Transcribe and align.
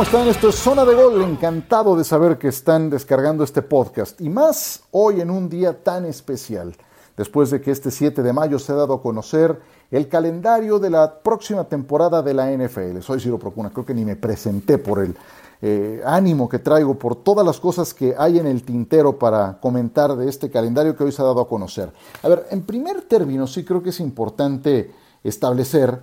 ¿Cómo 0.00 0.08
están? 0.08 0.28
Esto 0.28 0.48
es 0.48 0.54
Zona 0.54 0.86
de 0.86 0.94
Gol. 0.94 1.20
Encantado 1.20 1.94
de 1.94 2.04
saber 2.04 2.38
que 2.38 2.48
están 2.48 2.88
descargando 2.88 3.44
este 3.44 3.60
podcast. 3.60 4.18
Y 4.18 4.30
más 4.30 4.80
hoy 4.92 5.20
en 5.20 5.30
un 5.30 5.50
día 5.50 5.84
tan 5.84 6.06
especial. 6.06 6.74
Después 7.18 7.50
de 7.50 7.60
que 7.60 7.70
este 7.70 7.90
7 7.90 8.22
de 8.22 8.32
mayo 8.32 8.58
se 8.58 8.72
ha 8.72 8.76
dado 8.76 8.94
a 8.94 9.02
conocer 9.02 9.60
el 9.90 10.08
calendario 10.08 10.78
de 10.78 10.88
la 10.88 11.20
próxima 11.20 11.64
temporada 11.64 12.22
de 12.22 12.32
la 12.32 12.50
NFL. 12.50 13.00
Soy 13.02 13.20
Ciro 13.20 13.38
Procuna. 13.38 13.68
Creo 13.74 13.84
que 13.84 13.92
ni 13.92 14.06
me 14.06 14.16
presenté 14.16 14.78
por 14.78 15.00
el 15.00 15.14
eh, 15.60 16.00
ánimo 16.06 16.48
que 16.48 16.60
traigo, 16.60 16.94
por 16.94 17.16
todas 17.16 17.44
las 17.44 17.60
cosas 17.60 17.92
que 17.92 18.14
hay 18.16 18.38
en 18.38 18.46
el 18.46 18.62
tintero 18.62 19.18
para 19.18 19.60
comentar 19.60 20.16
de 20.16 20.30
este 20.30 20.50
calendario 20.50 20.96
que 20.96 21.04
hoy 21.04 21.12
se 21.12 21.20
ha 21.20 21.26
dado 21.26 21.42
a 21.42 21.46
conocer. 21.46 21.92
A 22.22 22.28
ver, 22.30 22.46
en 22.50 22.62
primer 22.62 23.02
término, 23.02 23.46
sí 23.46 23.66
creo 23.66 23.82
que 23.82 23.90
es 23.90 24.00
importante 24.00 24.92
establecer 25.22 26.00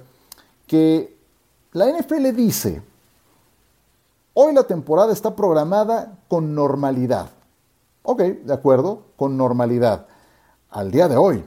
que 0.67 1.17
la 1.71 1.87
NFL 1.87 2.35
dice 2.35 2.83
Hoy 4.39 4.53
la 4.53 4.65
temporada 4.65 5.13
está 5.13 5.35
programada 5.35 6.19
con 6.27 6.53
normalidad. 6.53 7.31
Ok, 8.03 8.21
de 8.21 8.53
acuerdo, 8.53 9.05
con 9.15 9.35
normalidad. 9.35 10.05
Al 10.69 10.91
día 10.91 11.07
de 11.07 11.17
hoy. 11.17 11.43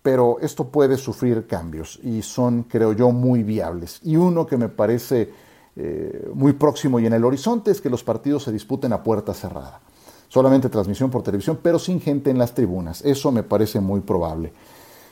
Pero 0.00 0.38
esto 0.40 0.68
puede 0.68 0.96
sufrir 0.96 1.46
cambios 1.46 2.00
y 2.02 2.22
son, 2.22 2.62
creo 2.62 2.94
yo, 2.94 3.10
muy 3.10 3.42
viables. 3.42 4.00
Y 4.02 4.16
uno 4.16 4.46
que 4.46 4.56
me 4.56 4.70
parece 4.70 5.30
eh, 5.76 6.30
muy 6.32 6.54
próximo 6.54 6.98
y 6.98 7.04
en 7.04 7.12
el 7.12 7.22
horizonte 7.22 7.70
es 7.70 7.82
que 7.82 7.90
los 7.90 8.02
partidos 8.02 8.44
se 8.44 8.52
disputen 8.52 8.94
a 8.94 9.02
puerta 9.02 9.34
cerrada. 9.34 9.82
Solamente 10.28 10.70
transmisión 10.70 11.10
por 11.10 11.22
televisión, 11.22 11.58
pero 11.62 11.78
sin 11.78 12.00
gente 12.00 12.30
en 12.30 12.38
las 12.38 12.54
tribunas. 12.54 13.02
Eso 13.02 13.30
me 13.30 13.42
parece 13.42 13.78
muy 13.78 14.00
probable. 14.00 14.54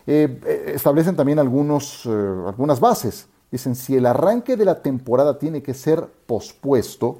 Eh, 0.06 0.40
eh, 0.46 0.72
establecen 0.74 1.16
también 1.16 1.38
algunos, 1.38 2.06
algunas 2.06 2.80
bases. 2.80 3.28
Dicen, 3.50 3.74
si 3.74 3.96
el 3.96 4.06
arranque 4.06 4.56
de 4.56 4.64
la 4.64 4.82
temporada 4.82 5.38
tiene 5.38 5.62
que 5.62 5.74
ser 5.74 6.06
pospuesto, 6.26 7.18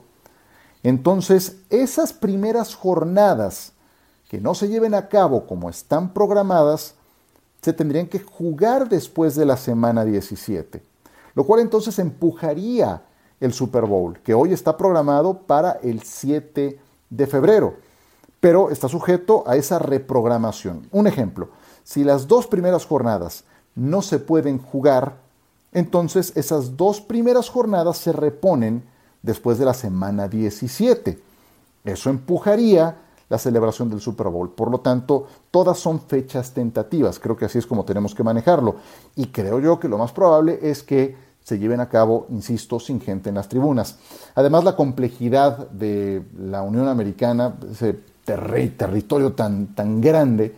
entonces 0.83 1.56
esas 1.70 2.12
primeras 2.12 2.75
jornadas 2.75 3.72
que 4.28 4.41
no 4.41 4.55
se 4.55 4.69
lleven 4.69 4.95
a 4.95 5.09
cabo 5.09 5.47
como 5.47 5.69
están 5.69 6.12
programadas, 6.12 6.95
se 7.62 7.72
tendrían 7.72 8.06
que 8.06 8.20
jugar 8.20 8.89
después 8.89 9.34
de 9.34 9.45
la 9.45 9.56
semana 9.56 10.05
17, 10.05 10.83
lo 11.34 11.45
cual 11.45 11.61
entonces 11.61 11.98
empujaría 11.98 13.03
el 13.41 13.53
Super 13.53 13.87
Bowl, 13.87 14.19
que 14.20 14.34
hoy 14.34 14.53
está 14.53 14.77
programado 14.77 15.39
para 15.39 15.72
el 15.83 16.03
7 16.03 16.78
de 17.11 17.27
febrero, 17.27 17.75
pero 18.39 18.70
está 18.70 18.89
sujeto 18.89 19.42
a 19.47 19.56
esa 19.56 19.78
reprogramación. 19.78 20.89
Un 20.92 21.06
ejemplo, 21.06 21.48
si 21.83 22.05
las 22.05 22.28
dos 22.28 22.47
primeras 22.47 22.87
jornadas 22.87 23.44
no 23.75 24.00
se 24.00 24.19
pueden 24.19 24.59
jugar, 24.59 25.17
entonces 25.72 26.32
esas 26.36 26.76
dos 26.76 27.00
primeras 27.00 27.48
jornadas 27.48 27.98
se 27.98 28.12
reponen 28.12 28.82
después 29.22 29.58
de 29.58 29.64
la 29.64 29.74
semana 29.74 30.28
17. 30.28 31.18
Eso 31.84 32.10
empujaría 32.10 32.96
la 33.28 33.38
celebración 33.38 33.88
del 33.88 34.00
Super 34.00 34.28
Bowl. 34.28 34.50
Por 34.50 34.70
lo 34.70 34.80
tanto, 34.80 35.26
todas 35.50 35.78
son 35.78 36.00
fechas 36.00 36.52
tentativas. 36.52 37.19
Creo 37.19 37.36
que 37.36 37.44
así 37.44 37.59
es 37.59 37.66
como 37.66 37.84
tenemos 37.84 38.14
que 38.14 38.25
manejarlo. 38.25 38.76
Y 39.14 39.26
creo 39.26 39.60
yo 39.60 39.78
que 39.78 39.88
lo 39.88 39.98
más 39.98 40.12
probable 40.12 40.59
es 40.62 40.82
que 40.82 41.16
se 41.42 41.59
lleven 41.59 41.80
a 41.80 41.88
cabo, 41.88 42.26
insisto, 42.30 42.78
sin 42.80 43.00
gente 43.00 43.28
en 43.28 43.36
las 43.36 43.48
tribunas. 43.48 43.98
Además, 44.34 44.64
la 44.64 44.76
complejidad 44.76 45.70
de 45.70 46.22
la 46.38 46.62
Unión 46.62 46.88
Americana, 46.88 47.54
ese 47.70 47.98
territorio 48.25 49.32
tan, 49.32 49.75
tan 49.75 50.00
grande, 50.00 50.54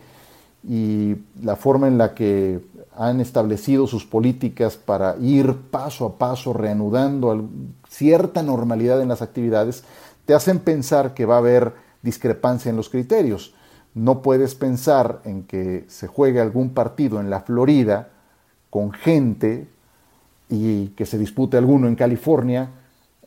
y 0.67 1.15
la 1.41 1.55
forma 1.55 1.87
en 1.87 1.97
la 1.97 2.13
que 2.13 2.59
han 2.97 3.19
establecido 3.19 3.87
sus 3.87 4.05
políticas 4.05 4.77
para 4.77 5.15
ir 5.17 5.55
paso 5.71 6.05
a 6.05 6.17
paso 6.17 6.53
reanudando 6.53 7.49
cierta 7.89 8.43
normalidad 8.43 9.01
en 9.01 9.07
las 9.09 9.21
actividades, 9.21 9.83
te 10.25 10.33
hacen 10.33 10.59
pensar 10.59 11.13
que 11.13 11.25
va 11.25 11.35
a 11.35 11.39
haber 11.39 11.73
discrepancia 12.01 12.69
en 12.69 12.75
los 12.75 12.89
criterios. 12.89 13.53
No 13.93 14.21
puedes 14.21 14.55
pensar 14.55 15.21
en 15.25 15.43
que 15.43 15.85
se 15.87 16.07
juegue 16.07 16.41
algún 16.41 16.73
partido 16.73 17.19
en 17.19 17.29
la 17.29 17.41
Florida 17.41 18.09
con 18.69 18.91
gente 18.91 19.67
y 20.49 20.87
que 20.89 21.05
se 21.05 21.17
dispute 21.17 21.57
alguno 21.57 21.87
en 21.87 21.95
California 21.95 22.69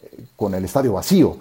eh, 0.01 0.25
con 0.37 0.55
el 0.55 0.65
estadio 0.65 0.95
vacío. 0.95 1.39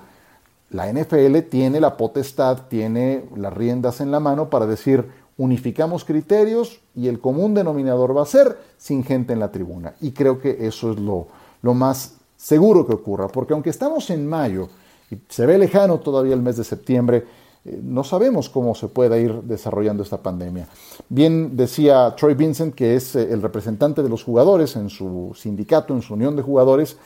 La 0.72 0.92
NFL 0.92 1.40
tiene 1.50 1.80
la 1.80 1.96
potestad, 1.96 2.64
tiene 2.68 3.26
las 3.36 3.54
riendas 3.54 4.02
en 4.02 4.12
la 4.12 4.20
mano 4.20 4.50
para 4.50 4.66
decir, 4.66 5.10
unificamos 5.38 6.06
criterios 6.06 6.80
y 6.96 7.08
el 7.08 7.20
común 7.20 7.54
denominador 7.54 8.16
va 8.16 8.24
a 8.24 8.26
ser 8.26 8.58
sin 8.78 9.04
gente 9.04 9.34
en 9.34 9.40
la 9.40 9.52
tribuna. 9.52 9.96
Y 10.02 10.12
creo 10.12 10.40
que 10.40 10.66
eso 10.68 10.92
es 10.92 11.00
lo, 11.00 11.28
más 11.62 12.16
seguro 12.38 12.86
que 12.86 12.94
ocurra, 12.94 13.28
porque 13.28 13.54
aunque 13.54 13.70
estamos 13.70 14.10
en 14.10 14.28
mayo 14.28 14.70
y 15.12 15.18
se 15.30 15.46
ve 15.46 15.58
lejano 15.58 16.00
todavía 16.00 16.34
el 16.34 16.42
mes 16.42 16.58
de 16.58 16.64
septiembre, 16.64 17.26
eh, 17.66 17.80
no 17.84 18.04
sabemos 18.04 18.50
cómo 18.50 18.76
se 18.76 18.88
pueda 18.88 19.18
ir 19.18 19.42
desarrollando 19.42 20.04
esta 20.04 20.22
pandemia. 20.22 20.68
Bien 21.10 21.58
decía 21.58 22.16
Troy 22.16 22.36
Vincent, 22.36 22.76
que 22.76 22.96
es 22.96 23.16
eh, 23.16 23.28
el 23.32 23.42
representante 23.42 24.04
de 24.04 24.10
los 24.10 24.24
jugadores 24.24 24.76
en 24.76 24.90
su 24.90 25.36
sindicato, 25.36 25.94
en 25.94 26.02
su 26.02 26.14
unión 26.14 26.36
de 26.36 26.44
jugadores, 26.44 26.98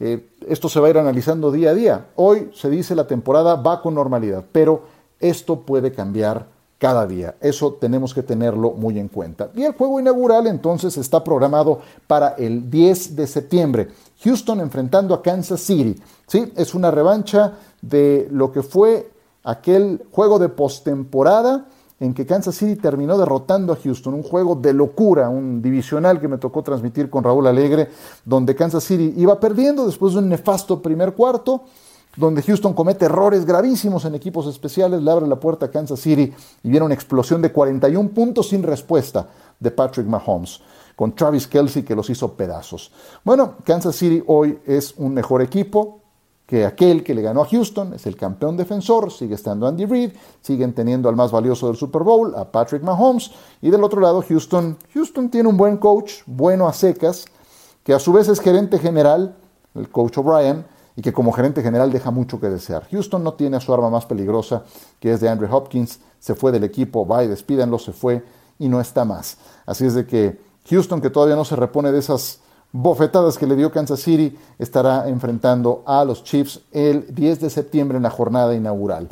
eh, 0.00 0.26
esto 0.48 0.68
se 0.68 0.80
va 0.80 0.86
a 0.88 0.90
ir 0.90 0.98
analizando 0.98 1.52
día 1.52 1.70
a 1.70 1.74
día. 1.74 2.06
Hoy 2.16 2.50
se 2.54 2.68
dice 2.70 2.94
la 2.94 3.06
temporada 3.06 3.56
va 3.56 3.82
con 3.82 3.94
normalidad, 3.94 4.44
pero 4.50 4.82
esto 5.20 5.60
puede 5.60 5.92
cambiar 5.92 6.46
cada 6.80 7.06
día. 7.06 7.36
Eso 7.42 7.74
tenemos 7.74 8.14
que 8.14 8.22
tenerlo 8.22 8.70
muy 8.70 8.98
en 8.98 9.08
cuenta. 9.08 9.50
Y 9.54 9.64
el 9.64 9.74
juego 9.74 10.00
inaugural 10.00 10.46
entonces 10.46 10.96
está 10.96 11.22
programado 11.22 11.80
para 12.06 12.30
el 12.30 12.70
10 12.70 13.14
de 13.14 13.26
septiembre. 13.26 13.88
Houston 14.24 14.60
enfrentando 14.60 15.12
a 15.14 15.22
Kansas 15.22 15.60
City. 15.60 16.00
¿sí? 16.26 16.50
Es 16.56 16.74
una 16.74 16.90
revancha 16.90 17.52
de 17.82 18.28
lo 18.32 18.50
que 18.50 18.62
fue 18.62 19.10
aquel 19.44 20.02
juego 20.10 20.38
de 20.38 20.48
postemporada 20.48 21.66
en 22.00 22.14
que 22.14 22.24
Kansas 22.24 22.54
City 22.54 22.76
terminó 22.76 23.18
derrotando 23.18 23.74
a 23.74 23.76
Houston, 23.76 24.14
un 24.14 24.22
juego 24.22 24.54
de 24.54 24.72
locura, 24.72 25.28
un 25.28 25.60
divisional 25.60 26.18
que 26.18 26.28
me 26.28 26.38
tocó 26.38 26.62
transmitir 26.62 27.10
con 27.10 27.22
Raúl 27.22 27.46
Alegre, 27.46 27.90
donde 28.24 28.56
Kansas 28.56 28.84
City 28.84 29.12
iba 29.18 29.38
perdiendo 29.38 29.84
después 29.84 30.14
de 30.14 30.20
un 30.20 30.30
nefasto 30.30 30.80
primer 30.80 31.12
cuarto 31.12 31.64
donde 32.16 32.42
Houston 32.42 32.74
comete 32.74 33.04
errores 33.04 33.44
gravísimos 33.44 34.04
en 34.04 34.14
equipos 34.14 34.46
especiales, 34.46 35.02
le 35.02 35.10
abre 35.10 35.26
la 35.26 35.38
puerta 35.38 35.66
a 35.66 35.70
Kansas 35.70 36.00
City 36.00 36.32
y 36.62 36.70
viene 36.70 36.86
una 36.86 36.94
explosión 36.94 37.40
de 37.40 37.52
41 37.52 38.10
puntos 38.10 38.48
sin 38.48 38.62
respuesta 38.62 39.28
de 39.58 39.70
Patrick 39.70 40.06
Mahomes, 40.06 40.60
con 40.96 41.14
Travis 41.14 41.46
Kelsey 41.46 41.82
que 41.82 41.94
los 41.94 42.10
hizo 42.10 42.32
pedazos. 42.34 42.90
Bueno, 43.24 43.56
Kansas 43.64 43.94
City 43.96 44.22
hoy 44.26 44.58
es 44.66 44.94
un 44.96 45.14
mejor 45.14 45.42
equipo 45.42 46.00
que 46.50 46.66
aquel 46.66 47.04
que 47.04 47.14
le 47.14 47.22
ganó 47.22 47.42
a 47.42 47.46
Houston, 47.46 47.94
es 47.94 48.06
el 48.06 48.16
campeón 48.16 48.56
defensor, 48.56 49.12
sigue 49.12 49.36
estando 49.36 49.68
Andy 49.68 49.86
Reid, 49.86 50.10
siguen 50.40 50.74
teniendo 50.74 51.08
al 51.08 51.14
más 51.14 51.30
valioso 51.30 51.68
del 51.68 51.76
Super 51.76 52.02
Bowl, 52.02 52.34
a 52.34 52.50
Patrick 52.50 52.82
Mahomes, 52.82 53.30
y 53.62 53.70
del 53.70 53.84
otro 53.84 54.00
lado 54.00 54.24
Houston, 54.28 54.76
Houston 54.92 55.30
tiene 55.30 55.48
un 55.48 55.56
buen 55.56 55.76
coach, 55.76 56.14
bueno 56.26 56.66
a 56.66 56.72
secas, 56.72 57.26
que 57.84 57.94
a 57.94 58.00
su 58.00 58.12
vez 58.12 58.26
es 58.26 58.40
gerente 58.40 58.80
general, 58.80 59.36
el 59.76 59.88
coach 59.90 60.18
O'Brien, 60.18 60.64
y 61.00 61.02
que 61.02 61.14
como 61.14 61.32
gerente 61.32 61.62
general 61.62 61.90
deja 61.90 62.10
mucho 62.10 62.38
que 62.38 62.50
desear. 62.50 62.86
Houston 62.90 63.24
no 63.24 63.32
tiene 63.32 63.56
a 63.56 63.60
su 63.60 63.72
arma 63.72 63.88
más 63.88 64.04
peligrosa, 64.04 64.64
que 65.00 65.10
es 65.10 65.20
de 65.20 65.30
Andrew 65.30 65.48
Hopkins, 65.50 65.98
se 66.18 66.34
fue 66.34 66.52
del 66.52 66.62
equipo, 66.62 67.06
va 67.06 67.24
y 67.24 67.26
despídanlo, 67.26 67.78
se 67.78 67.92
fue 67.92 68.22
y 68.58 68.68
no 68.68 68.82
está 68.82 69.06
más. 69.06 69.38
Así 69.64 69.86
es 69.86 69.94
de 69.94 70.06
que 70.06 70.38
Houston, 70.68 71.00
que 71.00 71.08
todavía 71.08 71.36
no 71.36 71.46
se 71.46 71.56
repone 71.56 71.90
de 71.90 72.00
esas 72.00 72.40
bofetadas 72.70 73.38
que 73.38 73.46
le 73.46 73.56
dio 73.56 73.72
Kansas 73.72 74.00
City, 74.00 74.36
estará 74.58 75.08
enfrentando 75.08 75.82
a 75.86 76.04
los 76.04 76.22
Chiefs 76.22 76.60
el 76.70 77.14
10 77.14 77.40
de 77.40 77.48
septiembre 77.48 77.96
en 77.96 78.02
la 78.02 78.10
jornada 78.10 78.54
inaugural. 78.54 79.08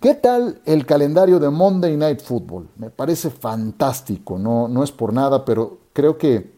¿Qué 0.00 0.14
tal 0.14 0.62
el 0.64 0.86
calendario 0.86 1.38
de 1.38 1.50
Monday 1.50 1.98
Night 1.98 2.22
Football? 2.22 2.70
Me 2.78 2.88
parece 2.88 3.28
fantástico, 3.28 4.38
no, 4.38 4.68
no 4.68 4.82
es 4.82 4.90
por 4.90 5.12
nada, 5.12 5.44
pero 5.44 5.80
creo 5.92 6.16
que 6.16 6.54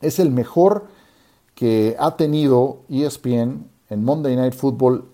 es 0.00 0.20
el 0.20 0.30
mejor 0.30 0.84
que 1.56 1.96
ha 1.98 2.16
tenido 2.16 2.82
ESPN 2.88 3.74
en 3.90 4.04
Monday 4.04 4.36
Night 4.36 4.54
Football 4.54 5.04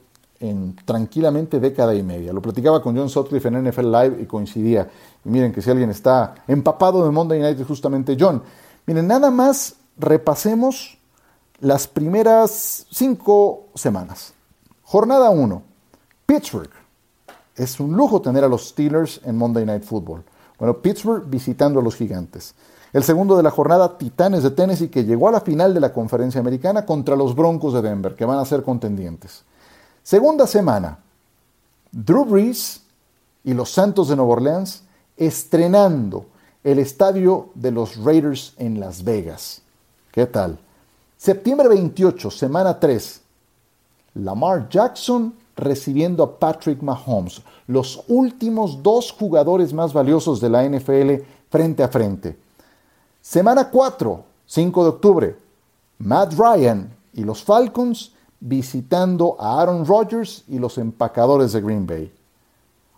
en 0.40 0.74
tranquilamente 0.84 1.60
década 1.60 1.94
y 1.94 2.02
media. 2.02 2.32
Lo 2.32 2.42
platicaba 2.42 2.82
con 2.82 2.96
John 2.96 3.08
Sutcliffe 3.08 3.48
en 3.48 3.68
NFL 3.68 3.92
Live 3.92 4.22
y 4.22 4.26
coincidía. 4.26 4.90
Miren 5.24 5.52
que 5.52 5.62
si 5.62 5.70
alguien 5.70 5.90
está 5.90 6.34
empapado 6.48 7.04
de 7.04 7.10
Monday 7.10 7.40
Night 7.40 7.60
es 7.60 7.66
justamente 7.66 8.16
John. 8.18 8.42
Miren, 8.86 9.06
nada 9.06 9.30
más 9.30 9.76
repasemos 9.96 10.98
las 11.60 11.86
primeras 11.86 12.86
cinco 12.90 13.68
semanas. 13.74 14.34
Jornada 14.82 15.30
1. 15.30 15.62
Pittsburgh. 16.26 16.70
Es 17.54 17.78
un 17.78 17.96
lujo 17.96 18.20
tener 18.20 18.42
a 18.42 18.48
los 18.48 18.70
Steelers 18.70 19.20
en 19.24 19.38
Monday 19.38 19.64
Night 19.64 19.84
Football. 19.84 20.24
Bueno, 20.58 20.78
Pittsburgh 20.78 21.24
visitando 21.26 21.78
a 21.78 21.82
los 21.82 21.94
gigantes. 21.94 22.54
El 22.92 23.02
segundo 23.04 23.36
de 23.36 23.42
la 23.42 23.50
jornada, 23.50 23.96
Titanes 23.96 24.42
de 24.42 24.50
Tennessee, 24.50 24.88
que 24.88 25.04
llegó 25.04 25.28
a 25.28 25.32
la 25.32 25.40
final 25.40 25.72
de 25.72 25.80
la 25.80 25.92
conferencia 25.92 26.40
americana 26.40 26.84
contra 26.84 27.16
los 27.16 27.34
Broncos 27.34 27.72
de 27.72 27.80
Denver, 27.80 28.14
que 28.14 28.26
van 28.26 28.38
a 28.38 28.44
ser 28.44 28.62
contendientes. 28.62 29.44
Segunda 30.02 30.46
semana, 30.46 30.98
Drew 31.90 32.24
Brees 32.24 32.82
y 33.44 33.54
los 33.54 33.70
Santos 33.70 34.08
de 34.08 34.16
Nueva 34.16 34.32
Orleans 34.32 34.82
estrenando 35.16 36.26
el 36.64 36.78
estadio 36.78 37.48
de 37.54 37.70
los 37.70 37.96
Raiders 37.96 38.54
en 38.58 38.78
Las 38.78 39.02
Vegas. 39.02 39.62
¿Qué 40.10 40.26
tal? 40.26 40.58
Septiembre 41.16 41.68
28, 41.68 42.30
semana 42.30 42.78
3, 42.78 43.20
Lamar 44.14 44.68
Jackson 44.68 45.34
recibiendo 45.56 46.22
a 46.22 46.38
Patrick 46.38 46.82
Mahomes, 46.82 47.42
los 47.66 48.04
últimos 48.08 48.82
dos 48.82 49.12
jugadores 49.12 49.72
más 49.72 49.92
valiosos 49.92 50.40
de 50.40 50.50
la 50.50 50.64
NFL 50.68 51.22
frente 51.50 51.82
a 51.82 51.88
frente. 51.88 52.41
Semana 53.22 53.70
4, 53.70 54.24
5 54.46 54.82
de 54.82 54.88
octubre, 54.88 55.36
Matt 55.98 56.34
Ryan 56.34 56.92
y 57.12 57.22
los 57.22 57.44
Falcons 57.44 58.12
visitando 58.40 59.36
a 59.38 59.62
Aaron 59.62 59.86
Rodgers 59.86 60.42
y 60.48 60.58
los 60.58 60.76
empacadores 60.76 61.52
de 61.52 61.60
Green 61.60 61.86
Bay. 61.86 62.12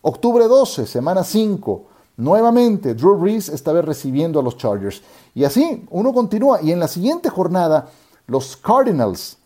Octubre 0.00 0.48
12, 0.48 0.86
semana 0.86 1.24
5, 1.24 1.84
nuevamente 2.16 2.94
Drew 2.94 3.18
Brees 3.18 3.50
esta 3.50 3.74
vez 3.74 3.84
recibiendo 3.84 4.40
a 4.40 4.42
los 4.42 4.56
Chargers. 4.56 5.02
Y 5.34 5.44
así 5.44 5.84
uno 5.90 6.14
continúa. 6.14 6.62
Y 6.62 6.72
en 6.72 6.80
la 6.80 6.88
siguiente 6.88 7.28
jornada, 7.28 7.90
los 8.26 8.56
Cardinals 8.56 9.36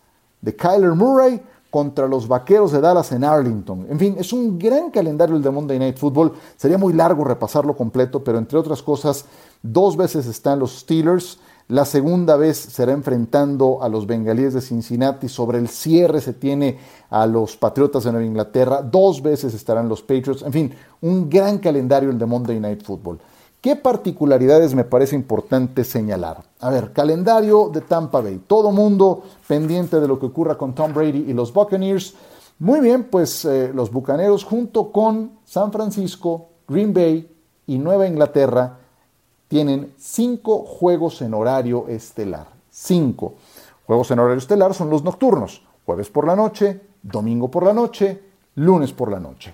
de 0.41 0.55
Kyler 0.55 0.93
Murray 0.93 1.43
contra 1.71 2.09
los 2.09 2.29
Vaqueros 2.29 2.73
de 2.73 2.81
Dallas 2.81 3.13
en 3.13 3.25
Arlington. 3.25 3.87
En 3.91 3.99
fin, 3.99 4.17
es 4.19 4.33
un 4.33 4.59
gran 4.59 4.91
calendario 4.91 5.37
el 5.37 5.43
de 5.43 5.51
Monday 5.51 5.79
Night 5.79 5.99
Football. 5.99 6.33
Sería 6.57 6.79
muy 6.79 6.93
largo 6.93 7.25
repasarlo 7.25 7.77
completo, 7.77 8.25
pero 8.25 8.39
entre 8.39 8.59
otras 8.59 8.83
cosas, 8.83 9.27
dos 9.63 9.97
veces 9.97 10.27
están 10.27 10.59
los 10.59 10.79
Steelers. 10.79 11.39
La 11.69 11.85
segunda 11.85 12.37
vez 12.37 12.57
será 12.57 12.93
enfrentando 12.93 13.83
a 13.83 13.91
los 13.91 14.07
Bengalíes 14.07 14.55
de 14.55 14.63
Cincinnati. 14.63 15.29
Sobre 15.29 15.59
el 15.59 15.69
cierre 15.69 16.23
se 16.23 16.33
tiene 16.33 16.79
a 17.11 17.27
los 17.27 17.59
Patriotas 17.59 18.05
de 18.05 18.13
Nueva 18.13 18.27
Inglaterra. 18.27 18.81
Dos 18.81 19.21
veces 19.21 19.53
estarán 19.53 19.87
los 19.87 20.01
Patriots. 20.01 20.43
En 20.43 20.53
fin, 20.53 20.75
un 21.03 21.29
gran 21.29 21.59
calendario 21.59 22.09
el 22.09 22.19
de 22.19 22.25
Monday 22.25 22.59
Night 22.59 22.83
Football. 22.83 23.19
¿Qué 23.61 23.75
particularidades 23.75 24.75
me 24.77 24.85
parece 24.85 25.17
importante 25.17 25.83
señalar? 25.83 26.45
A 26.61 26.71
ver, 26.71 26.93
calendario 26.93 27.71
de 27.71 27.81
Tampa 27.81 28.21
Bay. 28.21 28.41
Todo 28.47 28.71
mundo 28.71 29.25
pendiente 29.49 29.99
de 29.99 30.07
lo 30.07 30.21
que 30.21 30.27
ocurra 30.27 30.57
con 30.57 30.77
Tom 30.77 30.95
Brady 30.95 31.25
y 31.29 31.33
los 31.33 31.53
Buccaneers. 31.53 32.15
Muy 32.61 32.79
bien, 32.79 33.05
pues 33.11 33.45
eh, 33.45 33.73
los 33.75 33.91
Bucaneros 33.91 34.45
junto 34.45 34.93
con 34.93 35.39
San 35.45 35.73
Francisco, 35.73 36.51
Green 36.69 36.95
Bay 36.95 37.35
y 37.67 37.79
Nueva 37.79 38.07
Inglaterra 38.07 38.79
tienen 39.49 39.93
cinco 39.99 40.59
juegos 40.65 41.21
en 41.21 41.35
horario 41.35 41.89
estelar. 41.89 42.47
Cinco. 42.71 43.35
Juegos 43.87 44.09
en 44.13 44.21
horario 44.21 44.39
estelar 44.39 44.73
son 44.73 44.89
los 44.89 45.03
nocturnos. 45.03 45.63
Jueves 45.85 46.11
por 46.11 46.29
la 46.29 46.37
noche, 46.37 46.81
domingo 47.03 47.51
por 47.51 47.65
la 47.65 47.73
noche, 47.73 48.23
lunes 48.55 48.93
por 48.93 49.11
la 49.11 49.19
noche. 49.19 49.53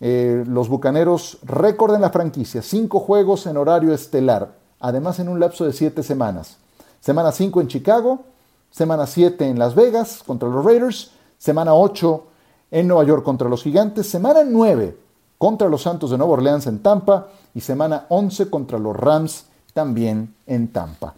Eh, 0.00 0.44
los 0.46 0.70
Bucaneros 0.70 1.38
récord 1.42 1.94
en 1.94 2.00
la 2.00 2.10
franquicia, 2.10 2.62
cinco 2.62 3.00
juegos 3.00 3.46
en 3.46 3.58
horario 3.58 3.92
estelar, 3.92 4.52
además 4.80 5.18
en 5.18 5.28
un 5.28 5.38
lapso 5.38 5.66
de 5.66 5.74
siete 5.74 6.02
semanas. 6.02 6.56
Semana 7.00 7.32
5 7.32 7.62
en 7.62 7.68
Chicago, 7.68 8.24
semana 8.70 9.06
7 9.06 9.46
en 9.46 9.58
Las 9.58 9.74
Vegas 9.74 10.22
contra 10.26 10.48
los 10.48 10.64
Raiders, 10.64 11.12
semana 11.38 11.74
8 11.74 12.24
en 12.70 12.88
Nueva 12.88 13.04
York 13.04 13.24
contra 13.24 13.48
los 13.48 13.62
Gigantes, 13.62 14.06
semana 14.06 14.40
9 14.44 14.96
contra 15.38 15.68
los 15.68 15.82
Santos 15.82 16.10
de 16.10 16.18
Nueva 16.18 16.34
Orleans 16.34 16.66
en 16.66 16.80
Tampa 16.80 17.28
y 17.54 17.60
semana 17.62 18.04
11 18.10 18.50
contra 18.50 18.78
los 18.78 18.94
Rams 18.94 19.46
también 19.72 20.34
en 20.46 20.68
Tampa. 20.68 21.14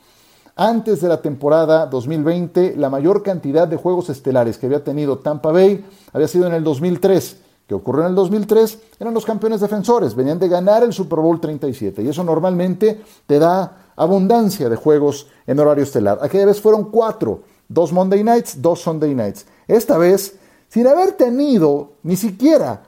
Antes 0.54 1.00
de 1.00 1.08
la 1.08 1.20
temporada 1.20 1.86
2020, 1.86 2.76
la 2.76 2.90
mayor 2.90 3.22
cantidad 3.22 3.66
de 3.66 3.76
juegos 3.76 4.10
estelares 4.10 4.58
que 4.58 4.66
había 4.66 4.84
tenido 4.84 5.18
Tampa 5.18 5.50
Bay 5.50 5.84
había 6.12 6.28
sido 6.28 6.46
en 6.46 6.54
el 6.54 6.62
2003 6.62 7.38
que 7.72 7.76
ocurrió 7.76 8.02
en 8.02 8.10
el 8.10 8.14
2003, 8.14 8.78
eran 9.00 9.14
los 9.14 9.24
campeones 9.24 9.62
defensores, 9.62 10.14
venían 10.14 10.38
de 10.38 10.46
ganar 10.46 10.82
el 10.82 10.92
Super 10.92 11.20
Bowl 11.20 11.40
37 11.40 12.02
y 12.02 12.08
eso 12.08 12.22
normalmente 12.22 13.00
te 13.26 13.38
da 13.38 13.92
abundancia 13.96 14.68
de 14.68 14.76
juegos 14.76 15.26
en 15.46 15.58
horario 15.58 15.82
estelar. 15.82 16.18
Aquella 16.20 16.44
vez 16.44 16.60
fueron 16.60 16.90
cuatro, 16.90 17.40
dos 17.68 17.90
Monday 17.90 18.22
Nights, 18.22 18.60
dos 18.60 18.82
Sunday 18.82 19.14
Nights. 19.14 19.46
Esta 19.66 19.96
vez, 19.96 20.36
sin 20.68 20.86
haber 20.86 21.12
tenido 21.12 21.92
ni 22.02 22.16
siquiera 22.16 22.82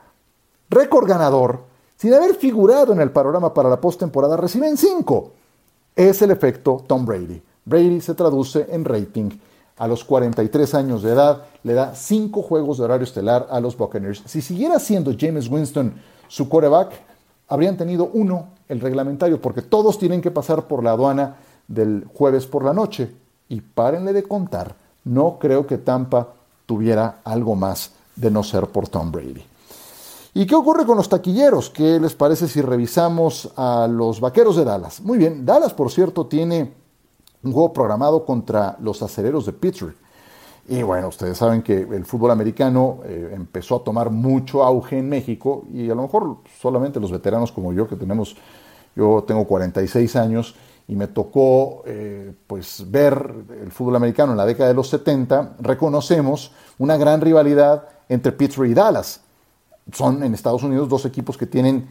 récord 0.69 1.07
ganador, 1.07 1.61
sin 1.97 2.13
haber 2.13 2.35
figurado 2.35 2.93
en 2.93 3.01
el 3.01 3.09
panorama 3.09 3.53
para 3.55 3.69
la 3.69 3.81
postemporada, 3.81 4.37
reciben 4.37 4.77
cinco. 4.77 5.31
Es 5.95 6.21
el 6.21 6.29
efecto 6.29 6.83
Tom 6.85 7.05
Brady. 7.05 7.41
Brady 7.65 8.01
se 8.01 8.13
traduce 8.13 8.67
en 8.69 8.85
rating 8.85 9.31
a 9.77 9.87
los 9.87 10.03
43 10.03 10.73
años 10.73 11.03
de 11.03 11.11
edad, 11.11 11.43
le 11.63 11.73
da 11.73 11.93
5 11.95 12.41
juegos 12.41 12.77
de 12.77 12.85
horario 12.85 13.03
estelar 13.03 13.47
a 13.49 13.59
los 13.59 13.77
Buccaneers. 13.77 14.23
Si 14.25 14.41
siguiera 14.41 14.79
siendo 14.79 15.13
James 15.17 15.49
Winston 15.49 15.93
su 16.27 16.47
quarterback, 16.47 16.93
habrían 17.47 17.77
tenido 17.77 18.09
uno, 18.13 18.49
el 18.69 18.79
reglamentario, 18.79 19.41
porque 19.41 19.61
todos 19.61 19.97
tienen 19.99 20.21
que 20.21 20.31
pasar 20.31 20.67
por 20.67 20.83
la 20.83 20.91
aduana 20.91 21.35
del 21.67 22.07
jueves 22.13 22.45
por 22.45 22.63
la 22.63 22.73
noche. 22.73 23.13
Y 23.49 23.61
párenle 23.61 24.13
de 24.13 24.23
contar, 24.23 24.75
no 25.03 25.37
creo 25.39 25.67
que 25.67 25.77
Tampa 25.77 26.29
tuviera 26.65 27.19
algo 27.23 27.55
más 27.55 27.91
de 28.15 28.31
no 28.31 28.43
ser 28.43 28.67
por 28.67 28.87
Tom 28.87 29.11
Brady. 29.11 29.43
¿Y 30.33 30.45
qué 30.45 30.55
ocurre 30.55 30.85
con 30.85 30.97
los 30.97 31.07
taquilleros? 31.07 31.69
¿Qué 31.69 31.99
les 31.99 32.13
parece 32.13 32.47
si 32.47 32.61
revisamos 32.61 33.51
a 33.55 33.87
los 33.89 34.19
Vaqueros 34.19 34.55
de 34.55 34.65
Dallas? 34.65 34.99
Muy 35.01 35.17
bien, 35.17 35.45
Dallas, 35.45 35.73
por 35.73 35.91
cierto, 35.91 36.25
tiene 36.25 36.73
un 37.45 37.53
juego 37.53 37.71
programado 37.71 38.25
contra 38.25 38.75
los 38.81 39.01
acereros 39.01 39.45
de 39.45 39.53
Pittsburgh. 39.53 39.95
Y 40.67 40.81
bueno, 40.81 41.09
ustedes 41.09 41.37
saben 41.37 41.61
que 41.61 41.81
el 41.81 42.05
fútbol 42.05 42.31
americano 42.31 42.99
eh, 43.05 43.31
empezó 43.33 43.75
a 43.75 43.83
tomar 43.83 44.09
mucho 44.09 44.63
auge 44.63 44.97
en 44.97 45.07
México 45.07 45.63
y 45.71 45.89
a 45.91 45.95
lo 45.95 46.01
mejor 46.01 46.37
solamente 46.59 46.99
los 46.99 47.11
veteranos 47.11 47.51
como 47.51 47.71
yo, 47.71 47.87
que 47.87 47.95
tenemos, 47.95 48.35
yo 48.95 49.23
tengo 49.27 49.45
46 49.45 50.15
años 50.15 50.55
y 50.87 50.95
me 50.95 51.07
tocó 51.07 51.83
eh, 51.85 52.33
pues 52.47 52.83
ver 52.89 53.31
el 53.61 53.71
fútbol 53.71 53.95
americano 53.95 54.31
en 54.31 54.37
la 54.37 54.45
década 54.45 54.69
de 54.69 54.75
los 54.75 54.89
70, 54.89 55.57
reconocemos 55.59 56.51
una 56.79 56.97
gran 56.97 57.21
rivalidad 57.21 57.87
entre 58.09 58.31
Pittsburgh 58.31 58.69
y 58.69 58.73
Dallas. 58.73 59.21
Son 59.91 60.23
en 60.23 60.33
Estados 60.33 60.63
Unidos 60.63 60.89
dos 60.89 61.05
equipos 61.05 61.37
que 61.37 61.45
tienen 61.45 61.87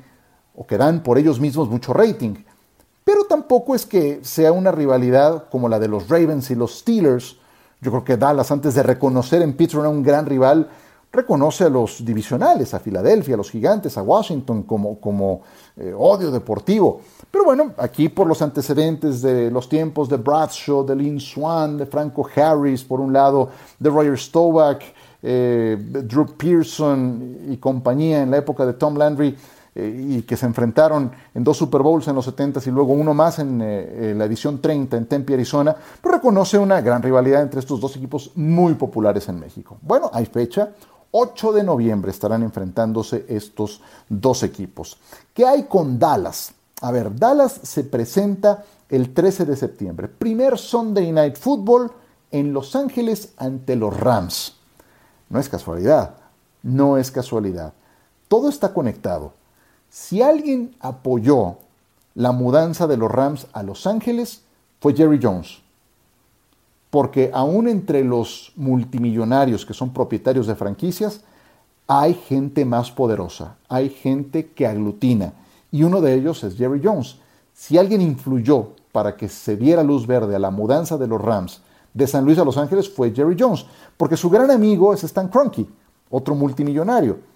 o 0.57 0.67
que 0.67 0.79
dan 0.79 1.05
por 1.05 1.17
ellos 1.17 1.39
mismos 1.39 1.69
mucho 1.69 1.93
rating. 1.93 2.35
Pero 3.05 3.25
tampoco 3.25 3.75
es 3.75 3.85
que 3.85 4.21
sea 4.23 4.51
una 4.53 4.73
rivalidad 4.73 5.49
como 5.51 5.69
la 5.69 5.79
de 5.79 5.89
los 5.89 6.09
Ravens 6.09 6.51
y 6.51 6.55
los 6.55 6.79
Steelers. 6.79 7.37
Yo 7.81 7.91
creo 7.91 8.05
que 8.05 8.17
Dallas, 8.17 8.51
antes 8.51 8.75
de 8.75 8.83
reconocer 8.83 9.43
en 9.43 9.55
Pittsburgh 9.55 9.87
a 9.87 9.91
un 9.91 10.03
gran 10.03 10.25
rival, 10.25 10.71
reconoce 11.15 11.65
a 11.65 11.69
los 11.69 12.05
divisionales, 12.05 12.75
a 12.75 12.81
Filadelfia, 12.81 13.35
a 13.35 13.37
los 13.37 13.51
gigantes, 13.51 13.97
a 13.97 14.03
Washington 14.03 14.65
como, 14.65 14.99
como 14.99 15.43
eh, 15.77 15.95
odio 15.97 16.31
deportivo. 16.31 17.01
Pero 17.31 17.45
bueno, 17.45 17.73
aquí 17.79 18.09
por 18.09 18.27
los 18.27 18.43
antecedentes 18.43 19.23
de 19.23 19.51
los 19.51 19.69
tiempos 19.69 20.09
de 20.09 20.17
Bradshaw, 20.17 20.85
de 20.85 20.97
Lynn 20.97 21.21
Swan, 21.21 21.79
de 21.79 21.87
Franco 21.87 22.29
Harris, 22.35 22.83
por 22.83 23.01
un 23.01 23.13
lado, 23.13 23.51
de 23.79 23.91
Roger 23.91 24.19
Staubach, 24.19 24.83
eh, 25.23 25.77
Drew 25.79 26.37
Pearson 26.37 27.39
y 27.49 27.57
compañía 27.59 28.23
en 28.23 28.31
la 28.31 28.39
época 28.39 28.67
de 28.67 28.75
Tom 28.75 28.97
Landry, 28.97 29.37
eh, 29.75 30.07
y 30.09 30.23
que 30.23 30.37
se 30.37 30.47
enfrentaron 30.47 31.11
en 31.35 31.43
dos 31.43 31.57
Super 31.57 31.83
Bowls 31.83 32.07
en 32.09 32.15
los 32.15 32.25
70 32.25 32.61
y 32.65 32.71
luego 32.71 32.93
uno 32.93 33.13
más 33.13 33.39
en 33.41 33.61
eh, 33.61 34.15
la 34.17 34.25
edición 34.25 34.61
30 34.61 34.97
en 34.97 35.07
Tempe, 35.07 35.35
Arizona, 35.35 35.75
pues 36.01 36.15
reconoce 36.15 36.59
una 36.59 36.81
gran 36.81 37.03
rivalidad 37.03 37.43
entre 37.43 37.61
estos 37.61 37.81
dos 37.81 37.97
equipos 37.97 38.31
muy 38.37 38.75
populares 38.75 39.29
en 39.29 39.41
México. 39.41 39.79
Bueno, 39.83 40.11
hay 40.13 40.27
fecha. 40.27 40.71
8 41.17 41.53
de 41.53 41.63
noviembre 41.63 42.11
estarán 42.11 42.43
enfrentándose 42.43 43.25
estos 43.29 43.81
dos 44.09 44.43
equipos. 44.43 44.99
¿Qué 45.33 45.47
hay 45.47 45.65
con 45.65 45.99
Dallas? 45.99 46.53
A 46.81 46.91
ver, 46.91 47.15
Dallas 47.15 47.61
se 47.63 47.85
presenta 47.85 48.65
el 48.89 49.15
13 49.15 49.45
de 49.45 49.57
septiembre. 49.57 50.09
Primer 50.09 50.59
Sunday 50.59 51.11
Night 51.13 51.37
Football 51.37 51.91
en 52.31 52.53
Los 52.53 52.75
Ángeles 52.75 53.33
ante 53.37 53.77
los 53.77 53.99
Rams. 53.99 54.57
No 55.29 55.39
es 55.39 55.49
casualidad, 55.49 56.17
no 56.63 56.99
es 56.99 57.11
casualidad. 57.11 57.75
Todo 58.29 58.49
está 58.49 58.73
conectado. 58.73 59.35
Si 59.97 60.21
alguien 60.23 60.75
apoyó 60.81 61.59
la 62.17 62.33
mudanza 62.33 62.89
de 62.89 62.97
los 62.97 63.09
Rams 63.09 63.47
a 63.53 63.63
Los 63.63 63.87
Ángeles, 63.87 64.43
fue 64.81 64.93
Jerry 64.93 65.21
Jones. 65.23 65.63
Porque 66.91 67.31
aún 67.33 67.69
entre 67.69 68.03
los 68.03 68.51
multimillonarios 68.57 69.65
que 69.65 69.73
son 69.73 69.93
propietarios 69.93 70.49
de 70.49 70.57
franquicias, 70.57 71.21
hay 71.87 72.15
gente 72.15 72.65
más 72.65 72.91
poderosa, 72.91 73.55
hay 73.69 73.89
gente 73.89 74.49
que 74.49 74.67
aglutina. 74.67 75.33
Y 75.71 75.85
uno 75.85 76.01
de 76.01 76.15
ellos 76.15 76.43
es 76.43 76.57
Jerry 76.57 76.81
Jones. 76.83 77.19
Si 77.53 77.79
alguien 77.79 78.01
influyó 78.01 78.71
para 78.91 79.17
que 79.17 79.29
se 79.29 79.57
diera 79.57 79.85
luz 79.85 80.09
verde 80.09 80.35
a 80.35 80.41
la 80.41 80.51
mudanza 80.51 80.99
de 80.99 81.07
los 81.07 81.23
Rams 81.23 81.63
de 81.93 82.09
San 82.09 82.25
Luis 82.25 82.39
a 82.39 82.45
Los 82.45 82.59
Ángeles 82.59 82.93
fue 82.93 83.15
Jerry 83.15 83.37
Jones, 83.39 83.65
porque 83.97 84.17
su 84.17 84.29
gran 84.29 84.51
amigo 84.51 84.93
es 84.93 85.05
Stan 85.05 85.29
Kroenke, 85.29 85.69
otro 86.11 86.35
multimillonario 86.35 87.34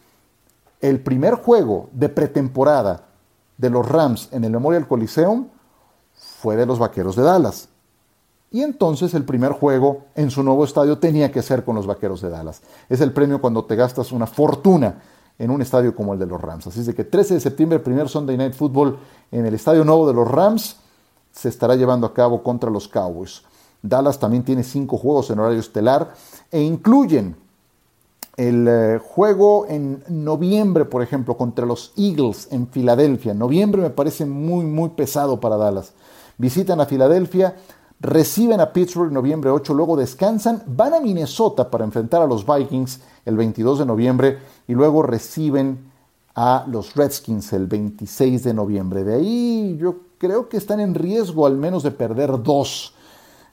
el 0.81 1.01
primer 1.01 1.35
juego 1.35 1.89
de 1.93 2.09
pretemporada 2.09 3.09
de 3.57 3.71
los 3.71 3.87
Rams 3.89 4.29
en 4.33 4.45
el 4.45 4.53
Memorial 4.53 4.87
Coliseum 4.87 5.49
fue 6.15 6.57
de 6.57 6.67
los 6.67 6.79
Vaqueros 6.79 7.17
de 7.17 7.23
Dallas. 7.23 7.69
Y 8.51 8.63
entonces 8.63 9.13
el 9.15 9.25
primer 9.25 9.53
juego 9.53 10.07
en 10.15 10.31
su 10.31 10.43
nuevo 10.43 10.65
estadio 10.65 10.99
tenía 10.99 11.31
que 11.31 11.43
ser 11.43 11.65
con 11.65 11.77
los 11.77 11.87
Vaqueros 11.87 12.23
de 12.23 12.31
Dallas. 12.31 12.63
Es 12.89 13.01
el 13.01 13.13
premio 13.13 13.41
cuando 13.41 13.65
te 13.65 13.77
gastas 13.77 14.13
una 14.13 14.27
fortuna 14.27 15.03
en 15.39 15.51
un 15.51 15.61
estadio 15.61 15.95
como 15.95 16.15
el 16.15 16.19
de 16.19 16.27
los 16.27 16.41
Rams. 16.41 16.67
Así 16.67 16.81
es 16.81 16.87
de 16.87 16.95
que 16.95 17.05
13 17.05 17.35
de 17.35 17.41
septiembre, 17.41 17.79
primer 17.79 18.09
Sunday 18.09 18.37
Night 18.37 18.55
Football 18.55 18.99
en 19.31 19.47
el 19.47 19.55
estadio 19.55 19.85
nuevo 19.85 20.07
de 20.07 20.15
los 20.15 20.29
Rams, 20.29 20.77
se 21.31 21.49
estará 21.49 21.77
llevando 21.77 22.07
a 22.07 22.15
cabo 22.15 22.43
contra 22.43 22.71
los 22.71 22.89
Cowboys. 22.89 23.43
Dallas 23.83 24.19
también 24.19 24.43
tiene 24.43 24.65
cinco 24.65 24.97
juegos 24.97 25.31
en 25.31 25.39
horario 25.39 25.61
estelar 25.61 26.15
e 26.51 26.61
incluyen 26.61 27.37
el 28.39 28.67
eh, 28.69 29.01
juego 29.03 29.67
en 29.69 30.03
noviembre, 30.09 30.85
por 30.85 31.03
ejemplo, 31.03 31.37
contra 31.37 31.67
los 31.67 31.93
Eagles 31.97 32.47
en 32.53 32.69
Filadelfia. 32.69 33.35
Noviembre 33.35 33.83
me 33.83 33.91
parece 33.91 34.25
muy, 34.25 34.65
muy 34.65 34.91
pesado 34.91 35.41
para 35.41 35.57
Dallas. 35.57 35.93
Visitan 36.39 36.81
a 36.81 36.87
Filadelfia, 36.87 37.57
reciben 37.99 38.61
a 38.61 38.73
Pittsburgh 38.73 39.11
noviembre 39.11 39.51
8, 39.51 39.75
luego 39.75 39.97
descansan, 39.97 40.63
van 40.69 40.95
a 40.95 41.01
Minnesota 41.01 41.69
para 41.69 41.85
enfrentar 41.85 42.23
a 42.23 42.29
los 42.29 42.47
Vikings 42.47 43.01
el 43.25 43.37
22 43.37 43.81
de 43.81 43.87
noviembre 43.87 44.39
y 44.69 44.73
luego 44.75 45.03
reciben 45.03 45.91
a 46.37 46.65
los 46.69 46.95
Redskins 46.95 47.53
el 47.53 47.67
26 47.67 48.45
de 48.45 48.55
noviembre. 48.55 49.03
De 49.03 49.17
ahí 49.17 49.77
yo 49.81 49.97
creo 50.17 50.49
que 50.49 50.59
están 50.59 50.79
en 50.79 50.95
riesgo 50.95 51.45
al 51.45 51.57
menos 51.57 51.83
de 51.83 51.91
perder 51.91 52.41
dos, 52.41 52.95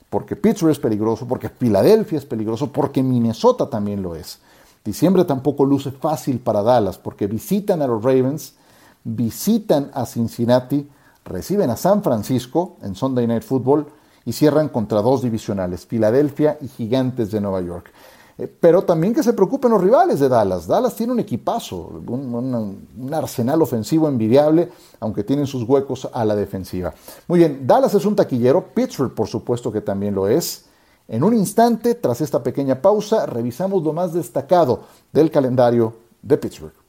porque 0.08 0.36
Pittsburgh 0.36 0.70
es 0.70 0.78
peligroso, 0.78 1.26
porque 1.26 1.48
Filadelfia 1.48 2.18
es 2.18 2.24
peligroso, 2.24 2.70
porque 2.70 3.02
Minnesota 3.02 3.68
también 3.68 4.00
lo 4.00 4.14
es. 4.14 4.38
Diciembre 4.86 5.24
tampoco 5.24 5.64
luce 5.64 5.90
fácil 5.90 6.38
para 6.38 6.62
Dallas 6.62 6.96
porque 6.96 7.26
visitan 7.26 7.82
a 7.82 7.88
los 7.88 8.04
Ravens, 8.04 8.54
visitan 9.02 9.90
a 9.92 10.06
Cincinnati, 10.06 10.88
reciben 11.24 11.70
a 11.70 11.76
San 11.76 12.04
Francisco 12.04 12.76
en 12.82 12.94
Sunday 12.94 13.26
Night 13.26 13.42
Football 13.42 13.88
y 14.24 14.32
cierran 14.32 14.68
contra 14.68 15.02
dos 15.02 15.22
divisionales, 15.22 15.86
Filadelfia 15.86 16.56
y 16.60 16.68
Gigantes 16.68 17.32
de 17.32 17.40
Nueva 17.40 17.62
York. 17.62 17.90
Eh, 18.38 18.46
pero 18.60 18.82
también 18.82 19.12
que 19.12 19.24
se 19.24 19.32
preocupen 19.32 19.72
los 19.72 19.82
rivales 19.82 20.20
de 20.20 20.28
Dallas. 20.28 20.68
Dallas 20.68 20.94
tiene 20.94 21.14
un 21.14 21.18
equipazo, 21.18 22.00
un, 22.06 22.86
un, 22.96 23.14
arsenal 23.14 23.60
ofensivo 23.62 24.06
envidiable, 24.06 24.70
aunque 25.00 25.24
tienen 25.24 25.48
sus 25.48 25.64
huecos 25.64 26.08
a 26.12 26.24
la 26.24 26.36
defensiva. 26.36 26.94
Muy 27.26 27.40
bien, 27.40 27.66
Dallas 27.66 27.92
es 27.94 28.04
un 28.04 28.14
taquillero, 28.14 28.72
Pittsburgh 28.72 29.14
por 29.14 29.26
supuesto 29.26 29.72
que 29.72 29.80
también 29.80 30.14
lo 30.14 30.28
es. 30.28 30.66
En 31.08 31.22
un 31.22 31.34
instante, 31.34 31.94
tras 31.94 32.20
esta 32.20 32.42
pequeña 32.42 32.82
pausa, 32.82 33.26
revisamos 33.26 33.82
lo 33.82 33.92
más 33.92 34.12
destacado 34.12 34.80
del 35.12 35.30
calendario 35.30 35.94
de 36.22 36.36
Pittsburgh. 36.36 36.85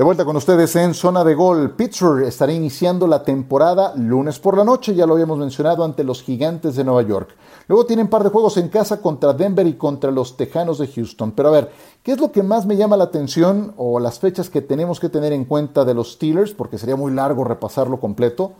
De 0.00 0.04
vuelta 0.04 0.24
con 0.24 0.34
ustedes 0.34 0.74
en 0.76 0.94
zona 0.94 1.22
de 1.24 1.34
gol. 1.34 1.72
Pittsburgh 1.72 2.24
estará 2.24 2.54
iniciando 2.54 3.06
la 3.06 3.22
temporada 3.22 3.92
lunes 3.96 4.38
por 4.38 4.56
la 4.56 4.64
noche, 4.64 4.94
ya 4.94 5.04
lo 5.04 5.12
habíamos 5.12 5.36
mencionado, 5.36 5.84
ante 5.84 6.04
los 6.04 6.22
gigantes 6.22 6.74
de 6.74 6.84
Nueva 6.84 7.02
York. 7.02 7.36
Luego 7.68 7.84
tienen 7.84 8.06
un 8.06 8.10
par 8.10 8.24
de 8.24 8.30
juegos 8.30 8.56
en 8.56 8.70
casa 8.70 9.02
contra 9.02 9.34
Denver 9.34 9.66
y 9.66 9.74
contra 9.74 10.10
los 10.10 10.38
Tejanos 10.38 10.78
de 10.78 10.86
Houston. 10.86 11.32
Pero 11.32 11.50
a 11.50 11.52
ver, 11.52 11.70
¿qué 12.02 12.12
es 12.12 12.18
lo 12.18 12.32
que 12.32 12.42
más 12.42 12.64
me 12.64 12.78
llama 12.78 12.96
la 12.96 13.04
atención 13.04 13.74
o 13.76 14.00
las 14.00 14.18
fechas 14.18 14.48
que 14.48 14.62
tenemos 14.62 14.98
que 15.00 15.10
tener 15.10 15.34
en 15.34 15.44
cuenta 15.44 15.84
de 15.84 15.92
los 15.92 16.12
Steelers? 16.12 16.54
Porque 16.54 16.78
sería 16.78 16.96
muy 16.96 17.12
largo 17.12 17.44
repasarlo 17.44 18.00
completo. 18.00 18.52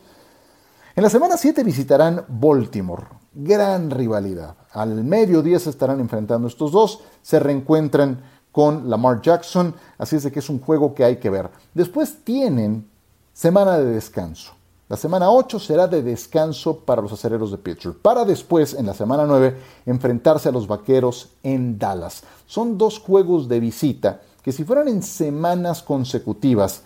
En 0.95 1.03
la 1.03 1.09
semana 1.09 1.39
7 1.39 1.65
visitarán 1.65 2.23
Baltimore. 2.29 3.07
Gran 3.33 3.91
rivalidad. 3.91 4.57
Al 4.73 5.05
mediodía 5.05 5.59
se 5.59 5.71
estarán 5.71 6.01
enfrentando 6.01 6.49
estos 6.49 6.71
dos. 6.71 7.01
Se 7.23 7.41
reencuentran 7.41 8.40
con 8.53 8.89
Lamar 8.91 9.21
Jackson, 9.21 9.75
así 9.99 10.17
es 10.17 10.25
de 10.25 10.33
que 10.33 10.41
es 10.41 10.49
un 10.49 10.61
juego 10.61 10.95
que 10.95 11.05
hay 11.05 11.17
que 11.17 11.31
ver. 11.31 11.51
Después 11.75 12.25
tienen 12.25 12.89
semana 13.33 13.79
de 13.79 13.87
descanso. 13.87 14.53
La 14.89 14.97
semana 14.97 15.31
8 15.31 15.61
será 15.61 15.87
de 15.87 16.03
descanso 16.03 16.81
para 16.81 17.01
los 17.01 17.13
acereros 17.13 17.53
de 17.53 17.59
Pittsburgh, 17.59 17.97
para 18.03 18.25
después, 18.25 18.75
en 18.75 18.87
la 18.87 18.95
semana 18.95 19.25
9, 19.25 19.57
enfrentarse 19.87 20.49
a 20.49 20.53
los 20.53 20.67
vaqueros 20.67 21.31
en 21.45 21.79
Dallas. 21.79 22.25
Son 22.47 22.77
dos 22.77 22.99
juegos 22.99 23.49
de 23.49 23.61
visita 23.61 24.21
que 24.43 24.51
si 24.51 24.65
fueran 24.65 24.89
en 24.89 25.03
semanas 25.03 25.83
consecutivas 25.83 26.83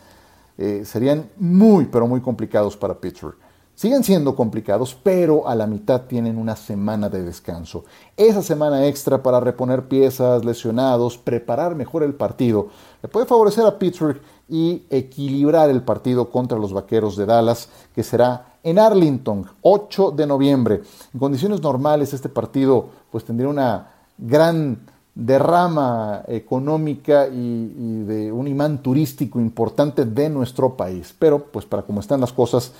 eh, 0.58 0.82
serían 0.84 1.30
muy, 1.38 1.86
pero 1.86 2.06
muy 2.06 2.20
complicados 2.20 2.76
para 2.76 3.00
Pittsburgh. 3.00 3.36
Siguen 3.74 4.04
siendo 4.04 4.36
complicados, 4.36 4.96
pero 5.02 5.48
a 5.48 5.56
la 5.56 5.66
mitad 5.66 6.02
tienen 6.02 6.38
una 6.38 6.54
semana 6.54 7.08
de 7.08 7.24
descanso. 7.24 7.84
Esa 8.16 8.40
semana 8.40 8.86
extra 8.86 9.20
para 9.20 9.40
reponer 9.40 9.88
piezas, 9.88 10.44
lesionados, 10.44 11.18
preparar 11.18 11.74
mejor 11.74 12.04
el 12.04 12.14
partido, 12.14 12.68
le 13.02 13.08
puede 13.08 13.26
favorecer 13.26 13.66
a 13.66 13.76
Pittsburgh 13.76 14.20
y 14.48 14.84
equilibrar 14.90 15.70
el 15.70 15.82
partido 15.82 16.30
contra 16.30 16.56
los 16.56 16.72
Vaqueros 16.72 17.16
de 17.16 17.26
Dallas, 17.26 17.68
que 17.94 18.04
será 18.04 18.58
en 18.62 18.78
Arlington, 18.78 19.44
8 19.62 20.12
de 20.12 20.26
noviembre. 20.26 20.82
En 21.12 21.18
condiciones 21.18 21.60
normales 21.60 22.14
este 22.14 22.28
partido 22.28 22.90
pues 23.10 23.24
tendría 23.24 23.48
una 23.48 23.90
gran 24.16 24.86
derrama 25.16 26.22
económica 26.28 27.28
y, 27.28 27.74
y 27.76 28.02
de 28.04 28.32
un 28.32 28.48
imán 28.48 28.82
turístico 28.82 29.40
importante 29.40 30.04
de 30.04 30.28
nuestro 30.28 30.76
país. 30.76 31.14
Pero 31.18 31.44
pues 31.46 31.66
para 31.66 31.82
cómo 31.82 32.00
están 32.00 32.20
las 32.20 32.32
cosas, 32.32 32.72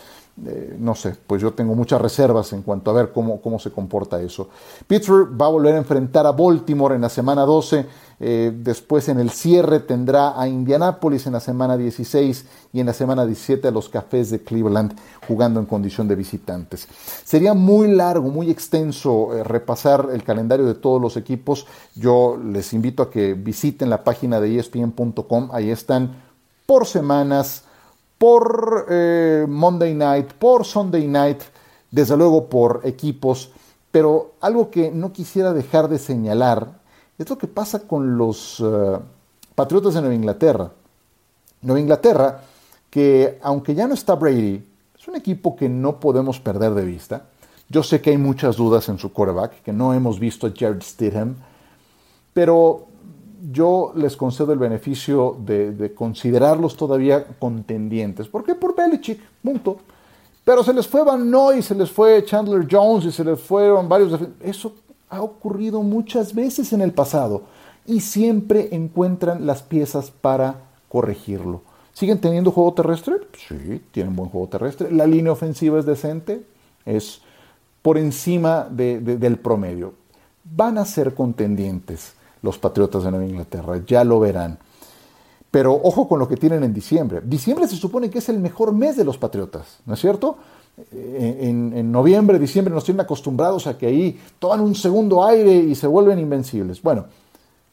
eh, 0.46 0.76
no 0.80 0.96
sé, 0.96 1.14
pues 1.26 1.40
yo 1.40 1.52
tengo 1.52 1.76
muchas 1.76 2.00
reservas 2.00 2.52
en 2.52 2.62
cuanto 2.62 2.90
a 2.90 2.94
ver 2.94 3.12
cómo, 3.12 3.40
cómo 3.40 3.60
se 3.60 3.70
comporta 3.70 4.20
eso. 4.20 4.48
Pittsburgh 4.86 5.40
va 5.40 5.46
a 5.46 5.50
volver 5.50 5.74
a 5.74 5.78
enfrentar 5.78 6.26
a 6.26 6.32
Baltimore 6.32 6.96
en 6.96 7.02
la 7.02 7.08
semana 7.08 7.42
12, 7.42 7.86
eh, 8.18 8.52
después 8.52 9.08
en 9.08 9.20
el 9.20 9.30
cierre 9.30 9.78
tendrá 9.78 10.40
a 10.40 10.48
Indianapolis 10.48 11.26
en 11.26 11.34
la 11.34 11.40
semana 11.40 11.76
16 11.76 12.46
y 12.72 12.80
en 12.80 12.86
la 12.86 12.92
semana 12.92 13.24
17 13.26 13.68
a 13.68 13.70
los 13.70 13.88
Cafés 13.88 14.30
de 14.30 14.42
Cleveland 14.42 14.96
jugando 15.28 15.60
en 15.60 15.66
condición 15.66 16.08
de 16.08 16.16
visitantes. 16.16 16.88
Sería 17.24 17.54
muy 17.54 17.88
largo, 17.88 18.28
muy 18.28 18.50
extenso 18.50 19.36
eh, 19.36 19.44
repasar 19.44 20.08
el 20.12 20.24
calendario 20.24 20.66
de 20.66 20.74
todos 20.74 21.00
los 21.00 21.16
equipos. 21.16 21.66
Yo 21.94 22.36
les 22.36 22.72
invito 22.72 23.04
a 23.04 23.10
que 23.10 23.34
visiten 23.34 23.88
la 23.88 24.02
página 24.02 24.40
de 24.40 24.58
espn.com, 24.58 25.50
ahí 25.52 25.70
están 25.70 26.16
por 26.66 26.86
semanas 26.86 27.63
por 28.24 28.86
eh, 28.88 29.44
Monday 29.46 29.92
Night, 29.92 30.32
por 30.32 30.64
Sunday 30.64 31.06
Night, 31.06 31.42
desde 31.90 32.16
luego 32.16 32.48
por 32.48 32.80
equipos, 32.84 33.50
pero 33.90 34.36
algo 34.40 34.70
que 34.70 34.90
no 34.90 35.12
quisiera 35.12 35.52
dejar 35.52 35.88
de 35.88 35.98
señalar 35.98 36.80
es 37.18 37.28
lo 37.28 37.36
que 37.36 37.48
pasa 37.48 37.80
con 37.80 38.16
los 38.16 38.62
eh, 38.64 38.98
Patriotas 39.54 39.92
de 39.92 40.00
Nueva 40.00 40.14
Inglaterra. 40.14 40.70
Nueva 41.60 41.80
Inglaterra, 41.80 42.40
que 42.88 43.38
aunque 43.42 43.74
ya 43.74 43.86
no 43.86 43.92
está 43.92 44.14
Brady, 44.14 44.70
es 44.98 45.06
un 45.06 45.16
equipo 45.16 45.54
que 45.54 45.68
no 45.68 46.00
podemos 46.00 46.40
perder 46.40 46.72
de 46.72 46.86
vista. 46.86 47.26
Yo 47.68 47.82
sé 47.82 48.00
que 48.00 48.08
hay 48.08 48.16
muchas 48.16 48.56
dudas 48.56 48.88
en 48.88 48.96
su 48.96 49.12
quarterback, 49.12 49.62
que 49.62 49.74
no 49.74 49.92
hemos 49.92 50.18
visto 50.18 50.46
a 50.46 50.52
Jared 50.56 50.80
Stidham, 50.80 51.36
pero 52.32 52.86
yo 53.50 53.92
les 53.94 54.16
concedo 54.16 54.52
el 54.52 54.58
beneficio 54.58 55.36
de, 55.44 55.92
considerarlos 55.94 56.76
todavía 56.76 57.26
contendientes. 57.38 58.28
¿Por 58.28 58.44
qué? 58.44 58.54
Por 58.54 58.74
Belichick, 58.74 59.20
punto. 59.42 59.78
Pero 60.44 60.62
se 60.62 60.72
les 60.72 60.86
fue 60.86 61.02
Van 61.04 61.30
Noy, 61.30 61.62
se 61.62 61.74
les 61.74 61.90
fue 61.90 62.24
Chandler 62.24 62.66
Jones 62.70 63.06
y 63.06 63.12
se 63.12 63.24
les 63.24 63.40
fueron 63.40 63.88
varios. 63.88 64.18
Eso 64.40 64.74
ha 65.08 65.22
ocurrido 65.22 65.82
muchas 65.82 66.34
veces 66.34 66.72
en 66.72 66.80
el 66.80 66.92
pasado 66.92 67.42
y 67.86 68.00
siempre 68.00 68.68
encuentran 68.72 69.46
las 69.46 69.62
piezas 69.62 70.10
para 70.10 70.62
corregirlo. 70.88 71.62
¿Siguen 71.92 72.20
teniendo 72.20 72.50
juego 72.50 72.74
terrestre? 72.74 73.14
Sí, 73.48 73.80
tienen 73.90 74.16
buen 74.16 74.28
juego 74.28 74.48
terrestre. 74.48 74.90
La 74.90 75.06
línea 75.06 75.32
ofensiva 75.32 75.78
es 75.78 75.86
decente, 75.86 76.44
es 76.84 77.20
por 77.82 77.98
encima 77.98 78.66
del 78.70 79.38
promedio. 79.38 79.94
Van 80.44 80.76
a 80.76 80.84
ser 80.84 81.14
contendientes 81.14 82.14
los 82.44 82.58
Patriotas 82.58 83.02
de 83.02 83.10
Nueva 83.10 83.26
Inglaterra, 83.26 83.80
ya 83.86 84.04
lo 84.04 84.20
verán. 84.20 84.58
Pero 85.50 85.72
ojo 85.72 86.06
con 86.06 86.18
lo 86.18 86.28
que 86.28 86.36
tienen 86.36 86.62
en 86.62 86.74
diciembre. 86.74 87.22
Diciembre 87.24 87.66
se 87.66 87.76
supone 87.76 88.10
que 88.10 88.18
es 88.18 88.28
el 88.28 88.38
mejor 88.38 88.72
mes 88.72 88.96
de 88.96 89.04
los 89.04 89.16
Patriotas, 89.16 89.78
¿no 89.86 89.94
es 89.94 90.00
cierto? 90.00 90.36
Eh, 90.92 91.38
en, 91.40 91.90
noviembre, 91.90 92.38
diciembre 92.38 92.74
nos 92.74 92.84
tienen 92.84 93.00
acostumbrados 93.00 93.66
a 93.66 93.78
que 93.78 93.86
ahí 93.86 94.20
toman 94.38 94.60
un 94.60 94.74
segundo 94.74 95.24
aire 95.24 95.54
y 95.54 95.74
se 95.74 95.86
vuelven 95.86 96.18
invencibles. 96.18 96.82
Bueno, 96.82 97.06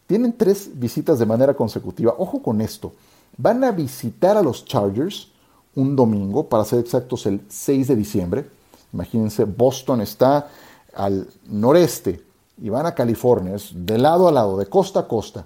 tienen 0.08 0.34
tres 0.38 0.70
visitas 0.74 1.20
de 1.20 1.25
manera 1.25 1.54
consecutiva. 1.54 2.16
Ojo 2.18 2.42
con 2.42 2.62
esto. 2.62 2.94
Van 3.36 3.63
a 3.66 3.72
visitar 3.72 4.38
a 4.38 4.42
los 4.42 4.63
Chargers 4.63 5.28
un 5.75 5.96
domingo, 5.96 6.48
para 6.48 6.63
ser 6.63 6.80
exactos 6.80 7.25
el 7.25 7.42
6 7.50 7.90
de 7.90 7.96
diciembre. 7.96 8.46
Imagínense, 8.94 9.44
Boston 9.44 10.01
está 10.01 10.50
al 10.94 11.28
noreste 11.46 12.30
y 12.62 12.70
van 12.70 12.86
a 12.86 12.94
California, 12.94 13.56
es 13.56 13.72
de 13.74 13.98
lado 13.98 14.27
a 14.27 14.32
lado, 14.32 14.58
de 14.58 14.68
costa 14.68 15.01
a 15.01 15.08
costa. 15.08 15.46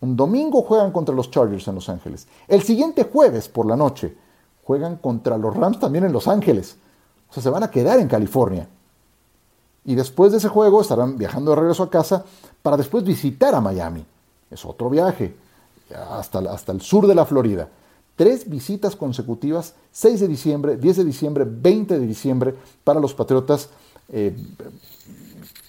Un 0.00 0.16
domingo 0.16 0.62
juegan 0.62 0.90
contra 0.90 1.14
los 1.14 1.30
Chargers 1.30 1.68
en 1.68 1.76
Los 1.76 1.88
Ángeles. 1.88 2.26
El 2.48 2.62
siguiente 2.62 3.04
jueves 3.04 3.48
por 3.48 3.66
la 3.66 3.76
noche 3.76 4.16
juegan 4.64 4.96
contra 4.96 5.38
los 5.38 5.56
Rams 5.56 5.78
también 5.78 6.04
en 6.04 6.12
Los 6.12 6.26
Ángeles. 6.26 6.76
O 7.30 7.32
sea, 7.32 7.44
se 7.44 7.50
van 7.50 7.62
a 7.62 7.70
quedar 7.70 8.00
en 8.00 8.08
California. 8.08 8.68
Y 9.84 9.94
después 9.94 10.32
de 10.32 10.38
ese 10.38 10.48
juego 10.48 10.80
estarán 10.80 11.16
viajando 11.16 11.52
de 11.52 11.56
regreso 11.58 11.84
a 11.84 11.90
casa 11.90 12.24
para 12.60 12.76
después 12.76 13.04
visitar 13.04 13.54
a 13.54 13.60
Miami. 13.60 14.04
Es 14.50 14.64
otro 14.64 14.90
viaje, 14.90 15.36
hasta, 16.10 16.40
hasta 16.40 16.72
el 16.72 16.80
sur 16.80 17.06
de 17.06 17.14
la 17.14 17.24
Florida. 17.24 17.68
Tres 18.16 18.48
visitas 18.50 18.96
consecutivas, 18.96 19.74
6 19.92 20.20
de 20.20 20.28
diciembre, 20.28 20.76
10 20.76 20.96
de 20.96 21.04
diciembre, 21.04 21.44
20 21.48 22.00
de 22.00 22.06
diciembre 22.06 22.54
para 22.82 22.98
los 22.98 23.14
Patriotas. 23.14 23.70
Eh, 24.08 24.36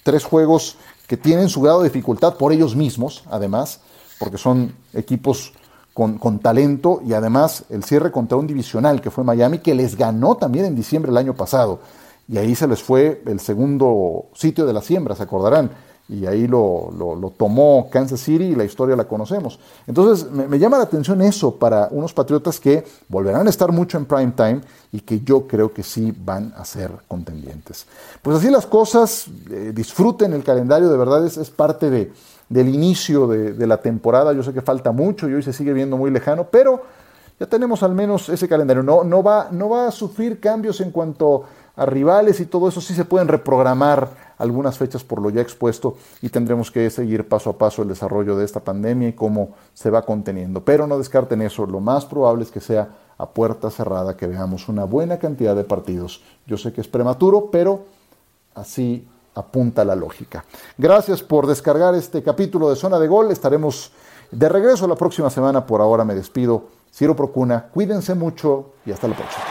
tres 0.04 0.22
juegos 0.22 0.76
que 1.08 1.16
tienen 1.16 1.48
su 1.48 1.60
grado 1.60 1.82
de 1.82 1.88
dificultad 1.88 2.36
por 2.36 2.52
ellos 2.52 2.76
mismos, 2.76 3.24
además, 3.28 3.80
porque 4.20 4.38
son 4.38 4.72
equipos 4.92 5.52
con, 5.92 6.18
con, 6.18 6.38
talento 6.38 7.00
y 7.04 7.12
además 7.12 7.64
el 7.70 7.82
cierre 7.82 8.12
contra 8.12 8.38
un 8.38 8.46
divisional 8.46 9.00
que 9.00 9.10
fue 9.10 9.24
Miami, 9.24 9.58
que 9.58 9.74
les 9.74 9.96
ganó 9.96 10.36
también 10.36 10.66
en 10.66 10.76
diciembre 10.76 11.10
del 11.10 11.18
año 11.18 11.34
pasado. 11.34 11.80
Y 12.28 12.38
ahí 12.38 12.54
se 12.54 12.68
les 12.68 12.82
fue 12.82 13.22
el 13.26 13.40
segundo 13.40 14.26
sitio 14.34 14.64
de 14.64 14.72
la 14.72 14.80
siembra, 14.80 15.16
se 15.16 15.24
acordarán 15.24 15.70
y 16.08 16.26
ahí 16.26 16.46
lo, 16.46 16.90
lo, 16.92 17.30
tomó 17.30 17.88
Kansas 17.90 18.20
City 18.20 18.44
y 18.44 18.54
la 18.54 18.64
historia 18.64 18.94
la 18.94 19.04
conocemos. 19.04 19.58
Entonces 19.86 20.30
me, 20.30 20.58
llama 20.58 20.76
la 20.76 20.84
atención 20.84 21.22
eso 21.22 21.56
para 21.56 21.88
unos 21.90 22.12
Patriotas 22.12 22.60
que 22.60 22.84
volverán 23.08 23.46
a 23.46 23.50
estar 23.50 23.72
mucho 23.72 23.96
en 23.96 24.04
prime 24.04 24.32
time 24.36 24.60
y 24.92 25.00
que 25.00 25.20
yo 25.20 25.46
creo 25.46 25.72
que 25.72 25.82
sí 25.82 26.14
van 26.24 26.52
a 26.56 26.64
ser 26.66 26.90
contendientes. 27.08 27.86
Pues 28.20 28.36
así 28.36 28.50
las 28.50 28.66
cosas, 28.66 29.26
eh, 29.50 29.72
disfruten 29.74 30.34
el 30.34 30.44
calendario, 30.44 30.90
de 30.90 30.98
verdad 30.98 31.24
es, 31.24 31.38
es 31.38 31.50
parte 31.50 31.88
de, 31.88 32.12
del 32.48 32.68
inicio 32.68 33.26
de, 33.26 33.66
la 33.66 33.78
temporada, 33.78 34.32
yo 34.32 34.42
sé 34.42 34.52
que 34.52 34.62
falta 34.62 34.92
mucho 34.92 35.28
y 35.28 35.34
hoy 35.34 35.42
se 35.42 35.52
sigue 35.52 35.72
viendo 35.72 35.96
muy 35.96 36.10
lejano, 36.10 36.48
pero 36.50 36.82
ya 37.40 37.46
tenemos 37.46 37.82
al 37.82 37.94
menos 37.94 38.28
ese 38.28 38.46
calendario, 38.46 38.82
no, 38.82 39.02
no, 39.04 39.22
va, 39.22 39.48
no 39.50 39.70
va 39.70 39.88
a 39.88 39.90
sufrir 39.90 40.38
cambios 40.38 40.80
en 40.80 40.90
cuanto 40.90 41.44
a 41.76 41.86
rivales 41.86 42.40
y 42.40 42.46
todo 42.46 42.68
eso, 42.68 42.80
sí 42.80 42.94
se 42.94 43.04
pueden 43.04 43.28
reprogramar 43.28 44.34
algunas 44.38 44.78
fechas 44.78 45.02
por 45.02 45.20
lo 45.20 45.30
ya 45.30 45.40
expuesto 45.40 45.96
y 46.22 46.28
tendremos 46.28 46.70
que 46.70 46.88
seguir 46.90 47.28
paso 47.28 47.50
a 47.50 47.58
paso 47.58 47.82
el 47.82 47.88
desarrollo 47.88 48.36
de 48.36 48.44
esta 48.44 48.60
pandemia 48.60 49.08
y 49.08 49.12
cómo 49.12 49.50
se 49.72 49.90
va 49.90 50.02
conteniendo. 50.02 50.64
Pero 50.64 50.86
no 50.86 50.98
descarten 50.98 51.42
eso, 51.42 51.66
lo 51.66 51.80
más 51.80 52.04
probable 52.04 52.44
es 52.44 52.50
que 52.50 52.60
sea 52.60 52.88
a 53.16 53.28
puerta 53.30 53.70
cerrada 53.70 54.16
que 54.16 54.26
veamos 54.26 54.68
una 54.68 54.84
buena 54.84 55.18
cantidad 55.18 55.54
de 55.54 55.64
partidos. 55.64 56.22
Yo 56.46 56.56
sé 56.56 56.72
que 56.72 56.80
es 56.80 56.88
prematuro, 56.88 57.50
pero 57.50 57.84
así 58.54 59.06
apunta 59.34 59.84
la 59.84 59.96
lógica. 59.96 60.44
Gracias 60.78 61.22
por 61.22 61.46
descargar 61.46 61.94
este 61.94 62.22
capítulo 62.22 62.70
de 62.70 62.76
Zona 62.76 62.98
de 62.98 63.08
Gol. 63.08 63.30
Estaremos 63.30 63.92
de 64.30 64.48
regreso 64.48 64.86
la 64.86 64.96
próxima 64.96 65.30
semana. 65.30 65.66
Por 65.66 65.80
ahora 65.80 66.04
me 66.04 66.14
despido. 66.14 66.64
Ciro 66.92 67.16
Procuna, 67.16 67.68
cuídense 67.72 68.14
mucho 68.14 68.74
y 68.86 68.92
hasta 68.92 69.08
la 69.08 69.16
próxima. 69.16 69.44